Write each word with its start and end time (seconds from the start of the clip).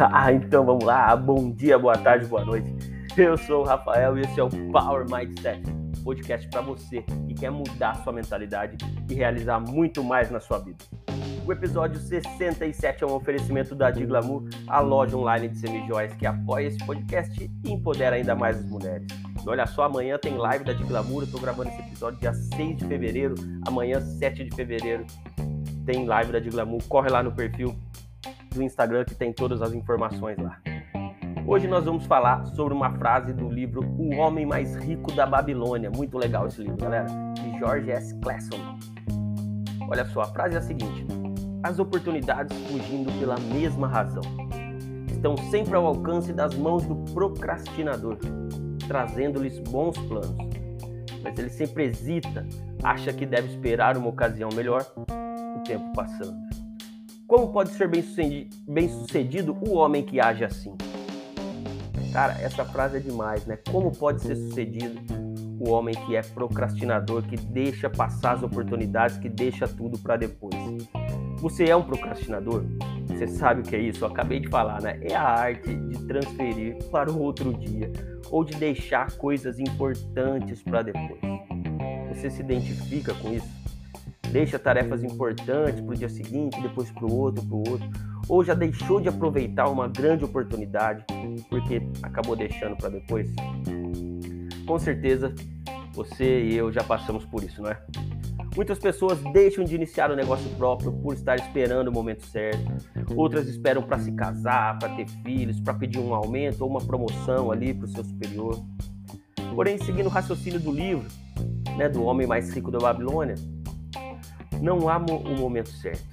Ah, 0.00 0.32
então 0.32 0.64
vamos 0.64 0.84
lá. 0.84 1.16
Bom 1.16 1.50
dia, 1.50 1.76
boa 1.76 1.96
tarde, 1.98 2.24
boa 2.26 2.44
noite. 2.44 2.72
Eu 3.16 3.36
sou 3.36 3.62
o 3.62 3.64
Rafael 3.64 4.16
e 4.16 4.20
esse 4.20 4.38
é 4.38 4.44
o 4.44 4.48
Power 4.70 5.04
Mindset, 5.10 5.60
podcast 6.04 6.48
para 6.48 6.60
você 6.60 7.02
que 7.26 7.34
quer 7.34 7.50
mudar 7.50 7.96
sua 8.04 8.12
mentalidade 8.12 8.76
e 9.10 9.14
realizar 9.14 9.58
muito 9.58 10.04
mais 10.04 10.30
na 10.30 10.38
sua 10.38 10.60
vida. 10.60 10.78
O 11.44 11.52
episódio 11.52 11.98
67 11.98 13.02
é 13.02 13.06
um 13.08 13.14
oferecimento 13.14 13.74
da 13.74 13.90
Diglamour, 13.90 14.44
a 14.68 14.78
loja 14.78 15.16
online 15.16 15.48
de 15.48 15.58
semijoias 15.58 16.14
que 16.14 16.26
apoia 16.26 16.68
esse 16.68 16.78
podcast 16.86 17.50
e 17.64 17.72
empodera 17.72 18.14
ainda 18.14 18.36
mais 18.36 18.58
as 18.58 18.66
mulheres. 18.66 19.08
E 19.44 19.48
olha 19.48 19.66
só, 19.66 19.84
amanhã 19.84 20.16
tem 20.16 20.36
live 20.36 20.64
da 20.64 20.74
Diglamour, 20.74 21.22
eu 21.22 21.30
tô 21.32 21.38
gravando 21.38 21.70
esse 21.70 21.80
episódio 21.80 22.20
dia 22.20 22.32
6 22.32 22.76
de 22.76 22.84
fevereiro, 22.86 23.34
amanhã 23.66 24.00
7 24.00 24.44
de 24.44 24.54
fevereiro 24.54 25.04
tem 25.84 26.04
live 26.04 26.30
da 26.30 26.38
Diglamour, 26.38 26.82
corre 26.86 27.08
lá 27.08 27.22
no 27.22 27.32
perfil 27.32 27.74
do 28.50 28.62
Instagram 28.62 29.04
que 29.04 29.14
tem 29.14 29.32
todas 29.32 29.62
as 29.62 29.72
informações 29.72 30.38
lá. 30.38 30.60
Hoje 31.46 31.66
nós 31.66 31.84
vamos 31.84 32.04
falar 32.04 32.44
sobre 32.48 32.74
uma 32.74 32.90
frase 32.98 33.32
do 33.32 33.48
livro 33.48 33.80
O 33.98 34.14
Homem 34.16 34.44
Mais 34.44 34.76
Rico 34.76 35.10
da 35.12 35.24
Babilônia. 35.24 35.90
Muito 35.90 36.18
legal 36.18 36.46
esse 36.46 36.60
livro, 36.60 36.76
galera, 36.76 37.06
de 37.34 37.58
George 37.58 37.90
S. 37.90 38.14
Clason. 38.20 38.78
Olha 39.88 40.04
só, 40.04 40.20
a 40.20 40.26
frase 40.26 40.56
é 40.56 40.58
a 40.58 40.62
seguinte: 40.62 41.06
As 41.62 41.78
oportunidades 41.78 42.54
fugindo 42.66 43.10
pela 43.18 43.36
mesma 43.38 43.88
razão 43.88 44.22
estão 45.10 45.36
sempre 45.50 45.74
ao 45.74 45.86
alcance 45.86 46.32
das 46.32 46.54
mãos 46.54 46.84
do 46.84 46.96
procrastinador, 47.12 48.18
trazendo-lhes 48.86 49.58
bons 49.60 49.96
planos. 49.98 50.36
Mas 51.22 51.38
ele 51.38 51.48
sempre 51.48 51.84
hesita, 51.84 52.46
acha 52.82 53.12
que 53.12 53.24
deve 53.24 53.48
esperar 53.48 53.96
uma 53.96 54.08
ocasião 54.08 54.50
melhor, 54.54 54.84
o 55.56 55.60
tempo 55.64 55.92
passando. 55.94 56.36
Como 57.28 57.52
pode 57.52 57.68
ser 57.72 57.86
bem 57.86 58.88
sucedido, 58.88 59.54
o 59.60 59.74
homem 59.74 60.02
que 60.02 60.18
age 60.18 60.46
assim? 60.46 60.74
Cara, 62.10 62.32
essa 62.40 62.64
frase 62.64 62.96
é 62.96 63.00
demais, 63.00 63.44
né? 63.44 63.58
Como 63.70 63.92
pode 63.92 64.22
ser 64.22 64.34
sucedido 64.34 64.98
o 65.60 65.68
homem 65.68 65.94
que 66.06 66.16
é 66.16 66.22
procrastinador, 66.22 67.22
que 67.24 67.36
deixa 67.36 67.90
passar 67.90 68.36
as 68.36 68.42
oportunidades, 68.42 69.18
que 69.18 69.28
deixa 69.28 69.68
tudo 69.68 69.98
para 69.98 70.16
depois? 70.16 70.54
Você 71.36 71.68
é 71.68 71.76
um 71.76 71.82
procrastinador? 71.82 72.64
Você 73.08 73.26
sabe 73.26 73.60
o 73.60 73.62
que 73.62 73.76
é 73.76 73.80
isso? 73.80 74.06
Eu 74.06 74.08
acabei 74.08 74.40
de 74.40 74.48
falar, 74.48 74.80
né? 74.80 74.98
É 75.02 75.14
a 75.14 75.22
arte 75.22 75.74
de 75.74 76.06
transferir 76.06 76.82
para 76.90 77.12
o 77.12 77.20
outro 77.20 77.52
dia 77.52 77.92
ou 78.30 78.42
de 78.42 78.54
deixar 78.54 79.12
coisas 79.18 79.58
importantes 79.58 80.62
para 80.62 80.80
depois. 80.80 81.20
Você 82.08 82.30
se 82.30 82.40
identifica 82.40 83.12
com 83.12 83.34
isso? 83.34 83.57
Deixa 84.32 84.58
tarefas 84.58 85.02
importantes 85.02 85.80
para 85.80 85.94
o 85.94 85.96
dia 85.96 86.08
seguinte, 86.08 86.60
depois 86.60 86.90
para 86.90 87.06
o 87.06 87.14
outro, 87.14 87.44
para 87.44 87.56
o 87.56 87.68
outro, 87.70 87.90
ou 88.28 88.44
já 88.44 88.54
deixou 88.54 89.00
de 89.00 89.08
aproveitar 89.08 89.68
uma 89.68 89.88
grande 89.88 90.24
oportunidade 90.24 91.04
porque 91.48 91.82
acabou 92.02 92.36
deixando 92.36 92.76
para 92.76 92.90
depois? 92.90 93.30
Com 94.66 94.78
certeza 94.78 95.34
você 95.94 96.44
e 96.44 96.56
eu 96.56 96.70
já 96.70 96.84
passamos 96.84 97.24
por 97.24 97.42
isso, 97.42 97.62
não 97.62 97.70
é? 97.70 97.82
Muitas 98.54 98.78
pessoas 98.78 99.18
deixam 99.32 99.62
de 99.62 99.74
iniciar 99.74 100.10
o 100.10 100.16
negócio 100.16 100.48
próprio 100.56 100.92
por 100.92 101.14
estar 101.14 101.36
esperando 101.36 101.88
o 101.88 101.92
momento 101.92 102.26
certo. 102.26 102.66
Outras 103.14 103.46
esperam 103.46 103.82
para 103.82 103.98
se 103.98 104.10
casar, 104.12 104.78
para 104.78 104.88
ter 104.96 105.08
filhos, 105.24 105.60
para 105.60 105.74
pedir 105.74 105.98
um 105.98 106.12
aumento 106.12 106.62
ou 106.62 106.68
uma 106.68 106.80
promoção 106.80 107.52
ali 107.52 107.72
para 107.72 107.84
o 107.84 107.88
seu 107.88 108.04
superior. 108.04 108.58
Porém, 109.54 109.78
seguindo 109.78 110.06
o 110.06 110.10
raciocínio 110.10 110.58
do 110.58 110.72
livro, 110.72 111.06
né, 111.76 111.88
do 111.88 112.02
homem 112.02 112.26
mais 112.26 112.52
rico 112.52 112.70
da 112.70 112.78
Babilônia, 112.78 113.36
não 114.60 114.88
há 114.88 114.96
o 114.96 115.38
momento 115.38 115.70
certo. 115.70 116.06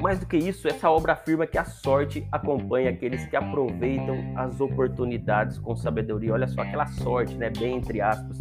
Mais 0.00 0.18
do 0.18 0.26
que 0.26 0.36
isso, 0.36 0.66
essa 0.66 0.90
obra 0.90 1.12
afirma 1.12 1.46
que 1.46 1.58
a 1.58 1.64
sorte 1.64 2.26
acompanha 2.32 2.88
aqueles 2.88 3.26
que 3.26 3.36
aproveitam 3.36 4.16
as 4.34 4.58
oportunidades 4.58 5.58
com 5.58 5.76
sabedoria. 5.76 6.32
Olha 6.32 6.46
só, 6.46 6.62
aquela 6.62 6.86
sorte, 6.86 7.34
né, 7.36 7.50
bem 7.50 7.76
entre 7.76 8.00
aspas, 8.00 8.38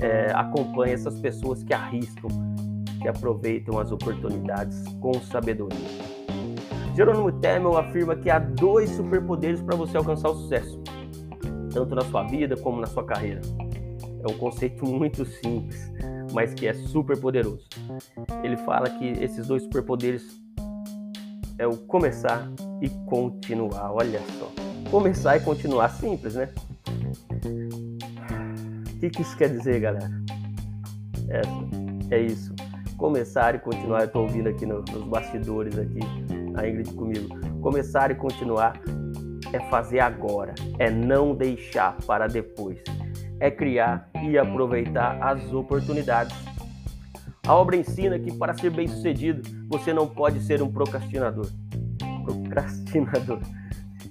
é, 0.00 0.32
acompanha 0.34 0.94
essas 0.94 1.20
pessoas 1.20 1.62
que 1.62 1.72
arriscam, 1.72 2.28
que 3.00 3.06
aproveitam 3.06 3.78
as 3.78 3.92
oportunidades 3.92 4.82
com 5.00 5.14
sabedoria. 5.14 5.78
Jerônimo 6.96 7.30
Temel 7.32 7.76
afirma 7.76 8.16
que 8.16 8.28
há 8.28 8.38
dois 8.38 8.90
superpoderes 8.90 9.60
para 9.62 9.76
você 9.76 9.96
alcançar 9.96 10.30
o 10.30 10.34
sucesso, 10.34 10.82
tanto 11.72 11.94
na 11.94 12.02
sua 12.02 12.24
vida 12.24 12.56
como 12.56 12.80
na 12.80 12.86
sua 12.86 13.04
carreira. 13.04 13.42
É 14.26 14.30
um 14.30 14.38
conceito 14.38 14.86
muito 14.86 15.24
simples, 15.24 15.92
mas 16.34 16.52
que 16.52 16.66
é 16.66 16.74
super 16.74 17.18
poderoso. 17.18 17.64
Ele 18.42 18.56
fala 18.58 18.90
que 18.90 19.06
esses 19.22 19.46
dois 19.46 19.62
superpoderes 19.62 20.26
é 21.58 21.66
o 21.66 21.76
começar 21.76 22.50
e 22.82 22.88
continuar. 23.06 23.92
Olha 23.92 24.20
só. 24.38 24.50
Começar 24.90 25.36
e 25.36 25.40
continuar 25.40 25.88
simples, 25.90 26.34
né? 26.34 26.48
O 28.90 28.98
que, 28.98 29.10
que 29.10 29.22
isso 29.22 29.36
quer 29.36 29.48
dizer, 29.48 29.80
galera? 29.80 30.10
É, 32.10 32.16
é 32.16 32.20
isso. 32.20 32.52
Começar 32.96 33.54
e 33.54 33.60
continuar. 33.60 34.02
Eu 34.02 34.08
tô 34.08 34.22
ouvindo 34.22 34.48
aqui 34.48 34.66
no, 34.66 34.82
nos 34.92 35.04
bastidores 35.04 35.78
aqui, 35.78 36.00
a 36.56 36.68
Ingrid 36.68 36.92
comigo. 36.94 37.28
Começar 37.60 38.10
e 38.10 38.14
continuar 38.16 38.80
é 39.52 39.60
fazer 39.70 40.00
agora, 40.00 40.52
é 40.80 40.90
não 40.90 41.32
deixar 41.32 41.96
para 42.06 42.26
depois 42.26 42.82
é 43.40 43.50
criar 43.50 44.08
e 44.22 44.38
aproveitar 44.38 45.22
as 45.22 45.52
oportunidades. 45.52 46.36
A 47.46 47.54
obra 47.54 47.76
ensina 47.76 48.18
que 48.18 48.32
para 48.32 48.54
ser 48.54 48.70
bem-sucedido, 48.70 49.42
você 49.68 49.92
não 49.92 50.06
pode 50.06 50.40
ser 50.40 50.62
um 50.62 50.72
procrastinador. 50.72 51.50
Procrastinador. 52.24 53.40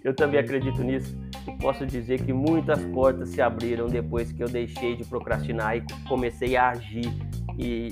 Eu 0.04 0.14
também 0.16 0.40
acredito 0.40 0.84
nisso 0.84 1.18
e 1.48 1.52
posso 1.58 1.86
dizer 1.86 2.24
que 2.24 2.32
muitas 2.32 2.80
portas 2.86 3.30
se 3.30 3.42
abriram 3.42 3.88
depois 3.88 4.32
que 4.32 4.44
eu 4.44 4.50
deixei 4.50 4.96
de 4.96 5.04
procrastinar 5.06 5.78
e 5.78 5.84
comecei 6.08 6.56
a 6.56 6.70
agir 6.70 7.12
e 7.58 7.90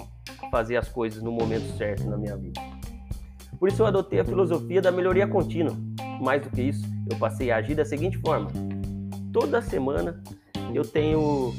fazer 0.52 0.78
as 0.78 0.90
coisas 0.90 1.24
no 1.24 1.32
momento 1.32 1.66
certo 1.78 2.08
na 2.10 2.18
minha 2.18 2.36
vida. 2.38 2.60
Por 3.58 3.70
isso 3.70 3.82
eu 3.82 3.86
adotei 3.86 4.20
a 4.20 4.26
filosofia 4.26 4.82
da 4.82 4.92
melhoria 4.92 5.28
contínua. 5.28 5.76
Mais 6.20 6.42
do 6.42 6.50
que 6.50 6.62
isso, 6.62 6.86
eu 7.10 7.18
passei 7.18 7.52
a 7.52 7.58
agir 7.58 7.76
da 7.76 7.86
seguinte 7.86 8.18
forma: 8.18 8.48
toda 9.32 9.62
semana 9.62 10.22
eu 10.78 10.84
tenho 10.84 11.54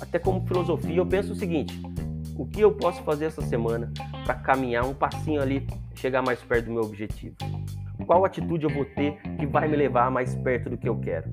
até 0.00 0.18
como 0.18 0.46
filosofia, 0.46 0.96
eu 0.96 1.06
penso 1.06 1.32
o 1.32 1.36
seguinte: 1.36 1.80
o 2.36 2.46
que 2.46 2.60
eu 2.60 2.72
posso 2.72 3.02
fazer 3.02 3.26
essa 3.26 3.42
semana 3.42 3.92
para 4.24 4.34
caminhar 4.34 4.84
um 4.84 4.94
passinho 4.94 5.40
ali, 5.40 5.66
chegar 5.94 6.22
mais 6.22 6.40
perto 6.40 6.66
do 6.66 6.72
meu 6.72 6.82
objetivo? 6.82 7.36
Qual 8.06 8.24
atitude 8.24 8.64
eu 8.64 8.70
vou 8.70 8.84
ter 8.84 9.20
que 9.38 9.46
vai 9.46 9.68
me 9.68 9.76
levar 9.76 10.10
mais 10.10 10.34
perto 10.34 10.70
do 10.70 10.76
que 10.76 10.88
eu 10.88 10.98
quero? 10.98 11.30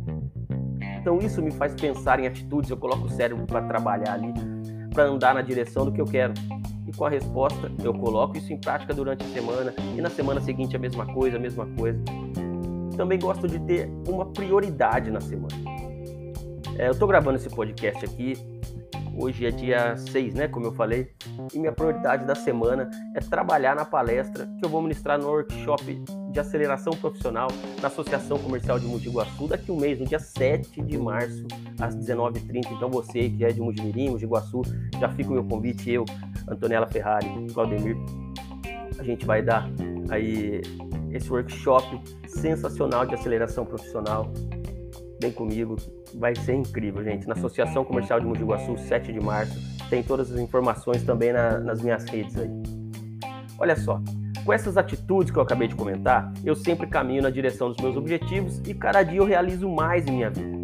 Então 1.00 1.18
isso 1.18 1.42
me 1.42 1.52
faz 1.52 1.74
pensar 1.74 2.20
em 2.20 2.28
atitudes, 2.28 2.70
eu 2.70 2.78
coloco 2.78 3.06
o 3.06 3.10
cérebro 3.10 3.46
para 3.46 3.62
trabalhar 3.62 4.14
ali, 4.14 4.34
para 4.94 5.06
andar 5.06 5.34
na 5.34 5.42
direção 5.42 5.86
do 5.86 5.92
que 5.92 6.02
eu 6.02 6.06
quero. 6.06 6.34
E 6.86 6.92
com 6.92 7.06
a 7.06 7.10
resposta, 7.10 7.72
eu 7.84 7.94
coloco 7.94 8.38
isso 8.38 8.52
em 8.52 8.60
prática 8.60 8.94
durante 8.94 9.24
a 9.24 9.28
semana 9.30 9.74
e 9.96 10.02
na 10.02 10.10
semana 10.10 10.42
seguinte 10.42 10.76
a 10.76 10.80
mesma 10.80 11.06
coisa, 11.06 11.38
a 11.38 11.40
mesma 11.40 11.66
coisa. 11.78 12.00
Também 12.98 13.18
gosto 13.18 13.48
de 13.48 13.60
ter 13.60 13.90
uma 14.08 14.26
prioridade 14.26 15.10
na 15.10 15.22
semana. 15.22 15.69
É, 16.80 16.88
eu 16.88 16.94
estou 16.94 17.10
gravando 17.10 17.36
esse 17.36 17.50
podcast 17.50 18.06
aqui. 18.06 18.36
Hoje 19.14 19.46
é 19.46 19.52
dia 19.52 19.98
6, 19.98 20.34
né? 20.34 20.48
Como 20.48 20.66
eu 20.66 20.72
falei. 20.72 21.12
E 21.54 21.60
minha 21.60 21.74
prioridade 21.74 22.26
da 22.26 22.34
semana 22.34 22.90
é 23.14 23.20
trabalhar 23.20 23.76
na 23.76 23.84
palestra 23.84 24.48
que 24.58 24.66
eu 24.66 24.70
vou 24.70 24.82
ministrar 24.82 25.20
no 25.20 25.28
workshop 25.28 26.02
de 26.32 26.40
aceleração 26.40 26.94
profissional 26.94 27.50
na 27.82 27.90
Associação 27.90 28.40
Comercial 28.40 28.80
de 28.80 28.86
Mogi 28.86 29.10
Guaçu 29.10 29.50
daqui 29.50 29.74
um 29.74 29.76
mês, 29.76 30.00
no 30.00 30.06
dia 30.06 30.20
7 30.20 30.82
de 30.82 30.98
março, 30.98 31.46
às 31.82 31.94
19h30. 31.98 32.72
Então 32.72 32.90
você 32.90 33.30
que 33.30 33.44
é 33.44 33.52
de 33.52 33.60
Mojimirim, 33.60 34.12
Mogi 34.12 34.26
Guaçu, 34.26 34.62
já 35.02 35.10
fica 35.10 35.32
o 35.32 35.34
meu 35.34 35.44
convite, 35.44 35.92
eu, 35.92 36.06
Antonella 36.48 36.88
Ferrari, 36.88 37.28
Claudemir, 37.54 37.98
a 38.98 39.04
gente 39.04 39.26
vai 39.26 39.42
dar 39.42 39.70
aí 40.10 40.62
esse 41.12 41.30
workshop 41.30 42.00
sensacional 42.26 43.06
de 43.06 43.16
aceleração 43.16 43.66
profissional 43.66 44.32
Vem 45.22 45.32
comigo, 45.32 45.76
vai 46.16 46.34
ser 46.36 46.54
incrível, 46.54 47.04
gente. 47.04 47.28
Na 47.28 47.34
Associação 47.34 47.84
Comercial 47.84 48.20
de 48.20 48.26
Mogi 48.26 48.44
Guaçu, 48.44 48.78
7 48.78 49.12
de 49.12 49.20
março, 49.20 49.54
tem 49.90 50.02
todas 50.02 50.32
as 50.32 50.40
informações 50.40 51.04
também 51.04 51.34
na, 51.34 51.60
nas 51.60 51.82
minhas 51.82 52.06
redes 52.06 52.38
aí. 52.38 52.50
Olha 53.58 53.76
só, 53.76 54.02
com 54.46 54.54
essas 54.54 54.78
atitudes 54.78 55.32
que 55.32 55.38
eu 55.38 55.44
acabei 55.44 55.68
de 55.68 55.76
comentar, 55.76 56.32
eu 56.46 56.56
sempre 56.56 56.88
caminho 56.88 57.22
na 57.22 57.30
direção 57.30 57.70
dos 57.70 57.78
meus 57.84 57.98
objetivos 57.98 58.62
e 58.66 58.74
cada 58.74 59.04
dia 59.04 59.20
eu 59.20 59.26
realizo 59.26 59.68
mais 59.68 60.08
em 60.08 60.12
minha 60.12 60.30
vida. 60.30 60.58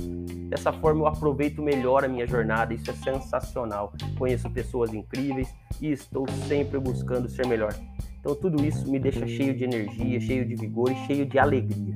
Dessa 0.47 0.71
forma 0.71 1.01
eu 1.01 1.07
aproveito 1.07 1.61
melhor 1.61 2.05
a 2.05 2.07
minha 2.07 2.25
jornada, 2.25 2.73
isso 2.73 2.89
é 2.89 2.93
sensacional. 2.93 3.93
Conheço 4.17 4.49
pessoas 4.49 4.93
incríveis 4.93 5.53
e 5.81 5.91
estou 5.91 6.25
sempre 6.47 6.79
buscando 6.79 7.27
ser 7.27 7.45
melhor. 7.45 7.73
Então 8.19 8.33
tudo 8.35 8.63
isso 8.63 8.89
me 8.89 8.99
deixa 8.99 9.27
cheio 9.27 9.53
de 9.53 9.65
energia, 9.65 10.19
cheio 10.21 10.45
de 10.45 10.55
vigor 10.55 10.91
e 10.91 10.95
cheio 11.07 11.25
de 11.25 11.37
alegria. 11.37 11.95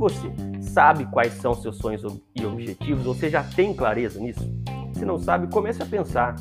Você, 0.00 0.32
sabe 0.62 1.04
quais 1.04 1.34
são 1.34 1.52
seus 1.52 1.76
sonhos 1.76 2.02
e 2.34 2.46
objetivos? 2.46 3.04
Você 3.04 3.28
já 3.28 3.44
tem 3.44 3.74
clareza 3.74 4.18
nisso? 4.18 4.50
Se 4.94 5.04
não 5.04 5.18
sabe, 5.18 5.52
comece 5.52 5.82
a 5.82 5.84
pensar. 5.84 6.36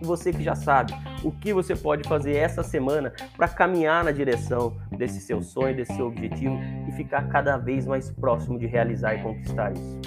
E 0.00 0.06
você 0.06 0.32
que 0.32 0.42
já 0.42 0.54
sabe 0.54 0.94
o 1.22 1.30
que 1.30 1.52
você 1.52 1.76
pode 1.76 2.08
fazer 2.08 2.36
essa 2.36 2.62
semana 2.62 3.12
para 3.36 3.46
caminhar 3.48 4.02
na 4.02 4.10
direção 4.10 4.78
desse 4.96 5.20
seu 5.20 5.42
sonho, 5.42 5.76
desse 5.76 5.94
seu 5.94 6.06
objetivo 6.06 6.58
e 6.88 6.92
ficar 6.92 7.28
cada 7.28 7.58
vez 7.58 7.86
mais 7.86 8.10
próximo 8.12 8.58
de 8.58 8.64
realizar 8.64 9.14
e 9.14 9.22
conquistar 9.22 9.72
isso. 9.72 10.00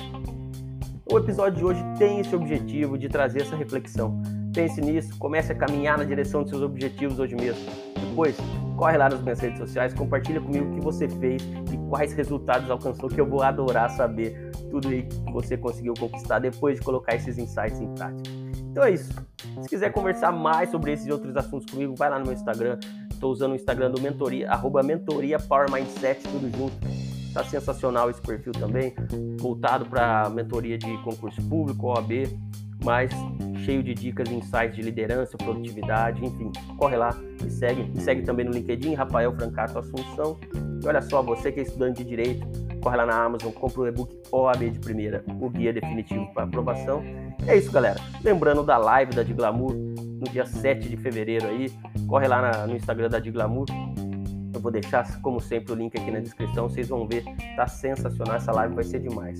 O 1.11 1.19
episódio 1.19 1.59
de 1.59 1.63
hoje 1.63 1.83
tem 1.99 2.21
esse 2.21 2.35
objetivo 2.35 2.97
de 2.97 3.07
trazer 3.07 3.43
essa 3.43 3.55
reflexão. 3.55 4.19
Pense 4.51 4.81
nisso, 4.81 5.15
comece 5.19 5.51
a 5.51 5.55
caminhar 5.55 5.99
na 5.99 6.05
direção 6.05 6.41
dos 6.41 6.49
seus 6.49 6.63
objetivos 6.63 7.19
hoje 7.19 7.35
mesmo. 7.35 7.63
Depois, 7.99 8.35
corre 8.75 8.97
lá 8.97 9.09
nas 9.09 9.21
minhas 9.21 9.39
redes 9.39 9.57
sociais, 9.57 9.93
compartilha 9.93 10.41
comigo 10.41 10.69
o 10.69 10.73
que 10.73 10.81
você 10.81 11.07
fez 11.07 11.41
e 11.71 11.77
quais 11.89 12.13
resultados 12.13 12.69
alcançou, 12.69 13.09
que 13.09 13.19
eu 13.19 13.25
vou 13.25 13.41
adorar 13.41 13.89
saber 13.91 14.51
tudo 14.69 14.87
aí 14.87 15.03
que 15.03 15.31
você 15.31 15.57
conseguiu 15.57 15.93
conquistar 15.93 16.39
depois 16.39 16.79
de 16.79 16.85
colocar 16.85 17.15
esses 17.15 17.37
insights 17.37 17.79
em 17.79 17.93
prática. 17.93 18.31
Então 18.71 18.83
é 18.83 18.91
isso. 18.91 19.13
Se 19.61 19.69
quiser 19.69 19.91
conversar 19.91 20.31
mais 20.31 20.71
sobre 20.71 20.93
esses 20.93 21.05
e 21.05 21.11
outros 21.11 21.35
assuntos 21.37 21.71
comigo, 21.71 21.93
vai 21.95 22.09
lá 22.09 22.17
no 22.17 22.25
meu 22.25 22.33
Instagram. 22.33 22.79
Estou 23.11 23.31
usando 23.31 23.51
o 23.51 23.55
Instagram 23.55 23.91
do 23.91 24.01
Mentoria, 24.01 24.49
arroba 24.49 24.81
Mentoria 24.81 25.37
Power 25.39 25.71
Mindset, 25.71 26.23
tudo 26.23 26.49
junto. 26.57 26.75
Tá 27.33 27.43
sensacional 27.43 28.09
esse 28.09 28.21
perfil 28.21 28.51
também, 28.51 28.93
voltado 29.39 29.85
para 29.85 30.29
mentoria 30.29 30.77
de 30.77 30.95
concurso 31.03 31.41
público, 31.49 31.87
OAB, 31.87 32.29
mas 32.83 33.11
cheio 33.63 33.81
de 33.81 33.94
dicas 33.94 34.30
e 34.30 34.36
insights 34.36 34.75
de 34.75 34.81
liderança, 34.81 35.38
produtividade, 35.38 36.24
enfim. 36.24 36.51
Corre 36.77 36.98
lá, 36.98 37.13
me 37.42 37.50
segue. 37.50 37.83
Me 37.83 38.01
segue 38.01 38.21
também 38.24 38.45
no 38.45 38.51
LinkedIn, 38.51 38.94
Rafael 38.94 39.33
Francato 39.33 39.80
Assunção. 39.80 40.38
E 40.83 40.88
olha 40.88 41.01
só, 41.01 41.21
você 41.21 41.51
que 41.51 41.60
é 41.60 41.63
estudante 41.63 42.04
de 42.04 42.10
Direito, 42.10 42.45
corre 42.81 42.98
lá 42.98 43.06
na 43.06 43.24
Amazon, 43.24 43.51
compra 43.51 43.81
o 43.81 43.88
e-book 43.88 44.15
OAB 44.31 44.69
de 44.69 44.80
primeira, 44.80 45.24
o 45.39 45.50
guia 45.50 45.71
definitivo 45.71 46.31
para 46.33 46.44
aprovação. 46.44 47.04
É 47.48 47.57
isso, 47.57 47.71
galera. 47.71 48.00
Lembrando 48.24 48.63
da 48.63 48.77
live 48.77 49.13
da 49.13 49.24
Diglamour 49.24 49.74
no 49.74 50.31
dia 50.31 50.45
7 50.45 50.89
de 50.89 50.98
fevereiro 50.98 51.48
aí. 51.48 51.71
Corre 52.07 52.27
lá 52.27 52.42
na, 52.42 52.68
no 52.68 52.75
Instagram 52.75 53.09
da 53.09 53.19
Diglamour. 53.19 53.66
Eu 54.54 54.59
vou 54.59 54.71
deixar, 54.71 55.19
como 55.21 55.39
sempre, 55.39 55.74
o 55.74 55.75
link 55.75 55.98
aqui 55.98 56.12
na 56.12 56.19
descrição. 56.19 56.69
Vocês 56.69 56.88
vão 56.88 57.07
ver, 57.07 57.24
tá 57.56 57.68
sensacional. 57.68 58.36
Essa 58.36 58.51
live 58.51 58.75
vai 58.75 58.83
ser 58.83 59.00
demais. 59.00 59.38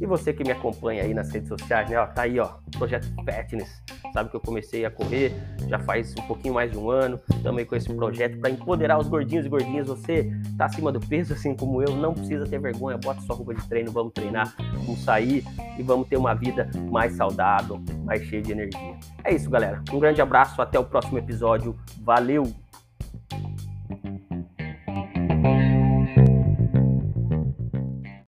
E 0.00 0.06
você 0.06 0.32
que 0.32 0.44
me 0.44 0.52
acompanha 0.52 1.02
aí 1.02 1.14
nas 1.14 1.30
redes 1.30 1.48
sociais, 1.48 1.88
né? 1.88 1.98
Ó, 1.98 2.06
tá 2.06 2.22
aí, 2.22 2.38
ó, 2.38 2.48
Projeto 2.78 3.06
Fitness. 3.24 3.82
Sabe 4.12 4.30
que 4.30 4.36
eu 4.36 4.40
comecei 4.40 4.84
a 4.84 4.90
correr 4.90 5.32
já 5.68 5.78
faz 5.78 6.14
um 6.18 6.22
pouquinho 6.22 6.54
mais 6.54 6.70
de 6.70 6.78
um 6.78 6.90
ano. 6.90 7.18
Também 7.42 7.64
com 7.64 7.76
esse 7.76 7.92
projeto 7.92 8.38
para 8.38 8.50
empoderar 8.50 8.98
os 8.98 9.08
gordinhos 9.08 9.46
e 9.46 9.48
gordinhas. 9.48 9.86
Você 9.86 10.30
tá 10.56 10.66
acima 10.66 10.92
do 10.92 11.00
peso, 11.00 11.32
assim 11.32 11.54
como 11.54 11.82
eu, 11.82 11.94
não 11.96 12.14
precisa 12.14 12.44
ter 12.44 12.58
vergonha. 12.58 12.98
Bota 12.98 13.20
sua 13.22 13.36
roupa 13.36 13.54
de 13.54 13.66
treino, 13.68 13.90
vamos 13.90 14.12
treinar, 14.12 14.54
vamos 14.74 15.02
sair 15.02 15.44
e 15.78 15.82
vamos 15.82 16.08
ter 16.08 16.16
uma 16.16 16.34
vida 16.34 16.70
mais 16.90 17.16
saudável, 17.16 17.82
mais 18.04 18.22
cheia 18.24 18.42
de 18.42 18.52
energia. 18.52 18.96
É 19.24 19.34
isso, 19.34 19.50
galera. 19.50 19.82
Um 19.92 19.98
grande 19.98 20.20
abraço, 20.20 20.60
até 20.60 20.78
o 20.78 20.84
próximo 20.84 21.18
episódio. 21.18 21.76
Valeu! 22.02 22.63